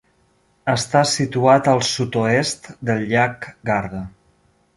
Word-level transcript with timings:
Està 0.71 1.01
situat 1.11 1.69
al 1.73 1.83
sud-oest 1.89 2.71
del 2.91 3.05
llac 3.13 3.47
Garda. 3.71 4.03